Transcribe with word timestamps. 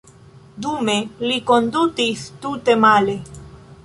Dume 0.65 0.95
li 1.31 1.37
kondutis 1.51 2.23
tute 2.47 2.77
male. 2.87 3.19